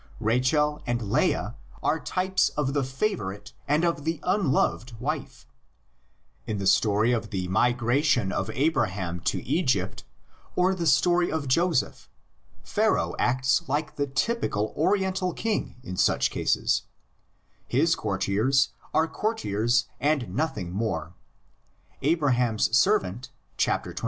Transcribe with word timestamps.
Rachel 0.19 0.81
and 0.87 1.11
Leah 1.11 1.57
are 1.83 1.99
types 1.99 2.49
of 2.57 2.73
the 2.73 2.83
favorite 2.83 3.53
and 3.67 3.85
of 3.85 4.03
the 4.03 4.19
unloved 4.23 4.99
wife; 4.99 5.45
in 6.47 6.57
the 6.57 6.65
story 6.65 7.11
of 7.11 7.29
the 7.29 7.47
migration 7.49 8.31
of 8.31 8.49
Abraham 8.55 9.19
to 9.19 9.43
Egypt, 9.45 10.03
or 10.55 10.73
the 10.73 10.87
story 10.87 11.31
of 11.31 11.47
Joseph, 11.47 12.09
Pharoah 12.63 13.13
acts 13.19 13.61
like 13.69 13.95
the 13.95 14.07
typical 14.07 14.73
Orien 14.75 15.13
tal 15.13 15.33
king 15.33 15.75
in 15.83 15.97
such 15.97 16.31
cases; 16.31 16.81
his 17.67 17.93
courtiers 17.93 18.69
are 18.95 19.07
courtiers 19.07 19.85
and 19.99 20.33
nothing 20.35 20.71
more; 20.71 21.13
Abraham's 22.01 22.75
servant, 22.75 23.29
chap, 23.55 23.85
xxiv. 23.85 23.99